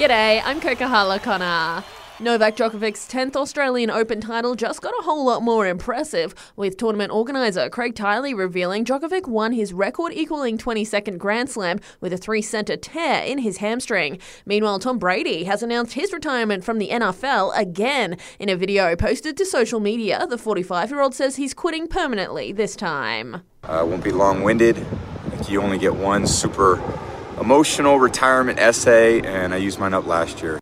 G'day, 0.00 0.40
I'm 0.42 0.62
Kokahala 0.62 1.18
Connor. 1.18 1.84
Novak 2.20 2.56
Djokovic's 2.56 3.06
10th 3.06 3.36
Australian 3.36 3.90
Open 3.90 4.18
title 4.18 4.54
just 4.54 4.80
got 4.80 4.94
a 4.98 5.02
whole 5.02 5.26
lot 5.26 5.42
more 5.42 5.66
impressive, 5.66 6.34
with 6.56 6.78
tournament 6.78 7.12
organiser 7.12 7.68
Craig 7.68 7.94
Tiley 7.94 8.34
revealing 8.34 8.86
Djokovic 8.86 9.28
won 9.28 9.52
his 9.52 9.74
record 9.74 10.14
equaling 10.14 10.56
22nd 10.56 11.18
Grand 11.18 11.50
Slam 11.50 11.80
with 12.00 12.14
a 12.14 12.16
three 12.16 12.40
centre 12.40 12.78
tear 12.78 13.22
in 13.24 13.40
his 13.40 13.58
hamstring. 13.58 14.18
Meanwhile, 14.46 14.78
Tom 14.78 14.98
Brady 14.98 15.44
has 15.44 15.62
announced 15.62 15.92
his 15.92 16.14
retirement 16.14 16.64
from 16.64 16.78
the 16.78 16.88
NFL 16.88 17.54
again. 17.54 18.16
In 18.38 18.48
a 18.48 18.56
video 18.56 18.96
posted 18.96 19.36
to 19.36 19.44
social 19.44 19.80
media, 19.80 20.26
the 20.26 20.38
45 20.38 20.88
year 20.88 21.02
old 21.02 21.14
says 21.14 21.36
he's 21.36 21.52
quitting 21.52 21.86
permanently 21.86 22.52
this 22.52 22.74
time. 22.74 23.42
I 23.64 23.82
won't 23.82 24.02
be 24.02 24.12
long 24.12 24.44
winded. 24.44 24.78
Like 25.30 25.50
You 25.50 25.60
only 25.60 25.76
get 25.76 25.94
one 25.94 26.26
super 26.26 26.76
emotional 27.40 27.98
retirement 27.98 28.58
essay, 28.58 29.20
and 29.22 29.54
I 29.54 29.56
used 29.56 29.80
mine 29.80 29.94
up 29.94 30.06
last 30.06 30.42
year. 30.42 30.60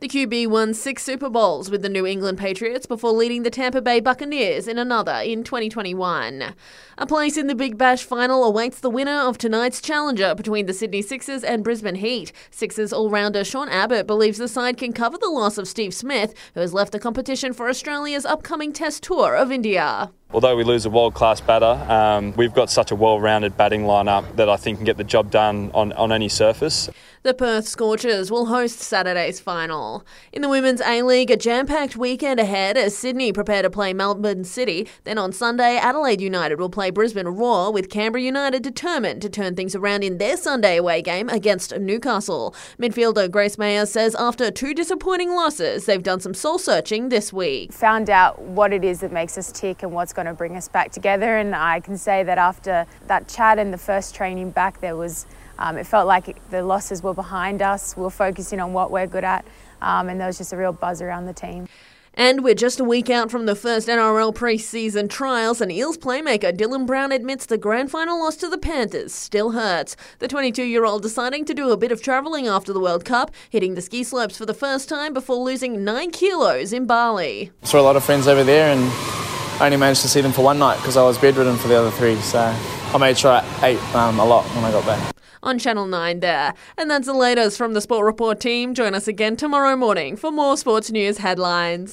The 0.00 0.08
QB 0.08 0.48
won 0.48 0.74
six 0.74 1.02
Super 1.02 1.30
Bowls 1.30 1.70
with 1.70 1.82
the 1.82 1.88
New 1.88 2.04
England 2.04 2.36
Patriots 2.36 2.84
before 2.84 3.12
leading 3.12 3.42
the 3.42 3.50
Tampa 3.50 3.80
Bay 3.80 4.00
Buccaneers 4.00 4.66
in 4.66 4.76
another 4.76 5.20
in 5.24 5.44
2021. 5.44 6.54
A 6.98 7.06
place 7.06 7.36
in 7.36 7.46
the 7.46 7.54
Big 7.54 7.78
Bash 7.78 8.02
final 8.02 8.44
awaits 8.44 8.80
the 8.80 8.90
winner 8.90 9.20
of 9.20 9.38
tonight's 9.38 9.80
challenger 9.80 10.34
between 10.34 10.66
the 10.66 10.74
Sydney 10.74 11.00
Sixers 11.00 11.44
and 11.44 11.64
Brisbane 11.64 11.94
Heat. 11.94 12.32
Sixers 12.50 12.92
all-rounder 12.92 13.44
Sean 13.44 13.68
Abbott 13.68 14.06
believes 14.06 14.38
the 14.38 14.48
side 14.48 14.76
can 14.76 14.92
cover 14.92 15.16
the 15.16 15.30
loss 15.30 15.58
of 15.58 15.68
Steve 15.68 15.94
Smith, 15.94 16.34
who 16.54 16.60
has 16.60 16.74
left 16.74 16.92
the 16.92 16.98
competition 16.98 17.52
for 17.52 17.68
Australia's 17.68 18.26
upcoming 18.26 18.72
Test 18.72 19.04
tour 19.04 19.34
of 19.34 19.52
India 19.52 20.10
although 20.34 20.56
we 20.56 20.64
lose 20.64 20.84
a 20.84 20.90
world 20.90 21.14
class 21.14 21.40
batter, 21.40 21.80
um, 21.90 22.32
we've 22.36 22.52
got 22.52 22.68
such 22.68 22.90
a 22.90 22.96
well 22.96 23.20
rounded 23.20 23.56
batting 23.56 23.84
lineup 23.84 24.36
that 24.36 24.48
I 24.48 24.56
think 24.56 24.78
can 24.78 24.84
get 24.84 24.96
the 24.96 25.04
job 25.04 25.30
done 25.30 25.70
on, 25.72 25.92
on 25.92 26.10
any 26.10 26.28
surface. 26.28 26.90
The 27.22 27.32
Perth 27.32 27.66
Scorchers 27.66 28.30
will 28.30 28.46
host 28.46 28.80
Saturday's 28.80 29.40
final. 29.40 30.04
In 30.30 30.42
the 30.42 30.48
Women's 30.50 30.82
A 30.82 31.00
League, 31.00 31.30
a 31.30 31.38
jam 31.38 31.66
packed 31.66 31.96
weekend 31.96 32.38
ahead 32.38 32.76
as 32.76 32.94
Sydney 32.94 33.32
prepare 33.32 33.62
to 33.62 33.70
play 33.70 33.94
Melbourne 33.94 34.44
City. 34.44 34.86
Then 35.04 35.16
on 35.16 35.32
Sunday, 35.32 35.78
Adelaide 35.78 36.20
United 36.20 36.58
will 36.60 36.68
play 36.68 36.90
Brisbane 36.90 37.28
Roar, 37.28 37.72
with 37.72 37.88
Canberra 37.88 38.20
United 38.20 38.62
determined 38.62 39.22
to 39.22 39.30
turn 39.30 39.56
things 39.56 39.74
around 39.74 40.04
in 40.04 40.18
their 40.18 40.36
Sunday 40.36 40.76
away 40.76 41.00
game 41.00 41.30
against 41.30 41.74
Newcastle. 41.78 42.54
Midfielder 42.78 43.30
Grace 43.30 43.56
Maher 43.56 43.86
says 43.86 44.14
after 44.16 44.50
two 44.50 44.74
disappointing 44.74 45.30
losses, 45.30 45.86
they've 45.86 46.02
done 46.02 46.20
some 46.20 46.34
soul 46.34 46.58
searching 46.58 47.08
this 47.08 47.32
week. 47.32 47.72
Found 47.72 48.10
out 48.10 48.38
what 48.42 48.70
it 48.70 48.84
is 48.84 49.00
that 49.00 49.12
makes 49.12 49.38
us 49.38 49.50
tick 49.50 49.82
and 49.82 49.92
what's 49.92 50.12
going 50.24 50.34
to 50.34 50.38
bring 50.38 50.56
us 50.56 50.68
back 50.68 50.90
together, 50.90 51.36
and 51.36 51.54
I 51.54 51.80
can 51.80 51.98
say 51.98 52.22
that 52.22 52.38
after 52.38 52.86
that 53.06 53.28
chat 53.28 53.58
and 53.58 53.72
the 53.72 53.78
first 53.78 54.14
training 54.14 54.50
back, 54.50 54.80
there 54.80 54.96
was 54.96 55.26
um, 55.58 55.76
it 55.76 55.86
felt 55.86 56.06
like 56.06 56.48
the 56.50 56.62
losses 56.62 57.02
were 57.02 57.14
behind 57.14 57.62
us. 57.62 57.96
We 57.96 58.02
were 58.02 58.10
focusing 58.10 58.60
on 58.60 58.72
what 58.72 58.90
we're 58.90 59.06
good 59.06 59.24
at, 59.24 59.44
um, 59.80 60.08
and 60.08 60.18
there 60.18 60.26
was 60.26 60.38
just 60.38 60.52
a 60.52 60.56
real 60.56 60.72
buzz 60.72 61.00
around 61.00 61.26
the 61.26 61.32
team. 61.32 61.68
And 62.16 62.44
we're 62.44 62.54
just 62.54 62.78
a 62.78 62.84
week 62.84 63.10
out 63.10 63.28
from 63.28 63.46
the 63.46 63.56
first 63.56 63.88
NRL 63.88 64.32
preseason 64.32 65.10
trials, 65.10 65.60
and 65.60 65.72
Eels 65.72 65.98
playmaker 65.98 66.56
Dylan 66.56 66.86
Brown 66.86 67.10
admits 67.10 67.46
the 67.46 67.58
grand 67.58 67.90
final 67.90 68.20
loss 68.20 68.36
to 68.36 68.48
the 68.48 68.58
Panthers 68.58 69.12
still 69.12 69.50
hurts. 69.50 69.96
The 70.20 70.28
22 70.28 70.62
year 70.62 70.84
old 70.84 71.02
deciding 71.02 71.44
to 71.46 71.54
do 71.54 71.70
a 71.70 71.76
bit 71.76 71.90
of 71.90 72.00
travelling 72.00 72.46
after 72.46 72.72
the 72.72 72.80
World 72.80 73.04
Cup, 73.04 73.32
hitting 73.50 73.74
the 73.74 73.82
ski 73.82 74.04
slopes 74.04 74.38
for 74.38 74.46
the 74.46 74.54
first 74.54 74.88
time 74.88 75.12
before 75.12 75.36
losing 75.36 75.82
9 75.82 76.12
kilos 76.12 76.72
in 76.72 76.86
Bali. 76.86 77.50
Saw 77.64 77.80
a 77.80 77.82
lot 77.82 77.96
of 77.96 78.04
friends 78.04 78.28
over 78.28 78.44
there, 78.44 78.72
and 78.72 79.23
I 79.60 79.66
only 79.66 79.76
managed 79.76 80.02
to 80.02 80.08
see 80.08 80.20
them 80.20 80.32
for 80.32 80.42
one 80.42 80.58
night 80.58 80.76
because 80.78 80.96
I 80.96 81.02
was 81.02 81.16
bedridden 81.16 81.56
for 81.56 81.68
the 81.68 81.78
other 81.78 81.90
three, 81.90 82.16
so 82.16 82.40
I 82.40 82.98
made 82.98 83.16
sure 83.16 83.30
I 83.30 83.44
ate 83.62 83.94
um, 83.94 84.18
a 84.18 84.24
lot 84.24 84.44
when 84.46 84.64
I 84.64 84.72
got 84.72 84.84
back 84.84 85.14
on 85.44 85.58
Channel 85.58 85.86
9 85.86 86.20
there. 86.20 86.54
And 86.76 86.90
that's 86.90 87.06
the 87.06 87.14
latest 87.14 87.58
from 87.58 87.74
the 87.74 87.80
Sport 87.80 88.04
Report 88.06 88.40
team. 88.40 88.74
Join 88.74 88.94
us 88.94 89.06
again 89.06 89.36
tomorrow 89.36 89.76
morning 89.76 90.16
for 90.16 90.32
more 90.32 90.56
sports 90.56 90.90
news 90.90 91.18
headlines. 91.18 91.92